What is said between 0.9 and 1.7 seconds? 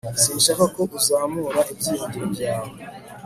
uzamura